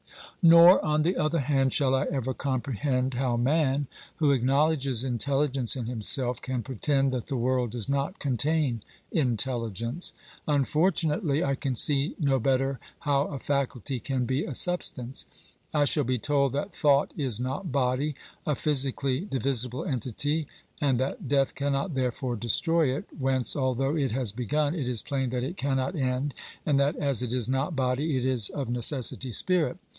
Nor, 0.43 0.83
on 0.83 1.03
the 1.03 1.17
other 1.17 1.41
hand, 1.41 1.71
shall 1.71 1.93
I 1.93 2.05
ever 2.05 2.33
comprehend 2.33 3.13
how 3.13 3.37
man, 3.37 3.85
who 4.15 4.31
acknowledges 4.31 5.03
intelligence 5.03 5.75
in 5.75 5.85
himself, 5.85 6.41
can 6.41 6.63
pretend 6.63 7.11
that 7.11 7.27
the 7.27 7.37
world 7.37 7.69
does 7.69 7.87
not 7.87 8.17
contain 8.17 8.81
intelligence. 9.11 10.13
Unfortunately 10.47 11.43
I 11.43 11.53
can 11.53 11.75
see 11.75 12.15
no 12.19 12.39
better 12.39 12.79
how 13.01 13.25
a 13.25 13.37
faculty 13.37 13.99
can 13.99 14.25
be 14.25 14.43
a 14.43 14.55
substance. 14.55 15.27
I 15.75 15.85
shall 15.85 16.03
be 16.05 16.17
told 16.17 16.53
that 16.53 16.75
thought 16.75 17.11
is 17.15 17.39
not 17.39 17.71
body, 17.71 18.15
a 18.43 18.55
physically 18.55 19.19
divi 19.21 19.51
sible 19.51 19.87
entity, 19.87 20.47
and 20.81 20.99
that 20.99 21.27
death 21.27 21.53
cannot, 21.53 21.93
therefore, 21.93 22.35
destroy 22.35 22.91
it, 22.95 23.05
whence, 23.19 23.55
although 23.55 23.95
it 23.95 24.11
has 24.13 24.31
begun, 24.31 24.73
it 24.73 24.87
is 24.87 25.03
plain 25.03 25.29
that 25.29 25.43
it 25.43 25.55
cannot 25.57 25.95
end, 25.95 26.33
and 26.65 26.79
that 26.79 26.95
as 26.95 27.21
it 27.21 27.31
is 27.31 27.47
not 27.47 27.75
body 27.75 28.17
it 28.17 28.25
is 28.25 28.49
of 28.49 28.69
necessity 28.71 29.31
spirit. 29.31 29.77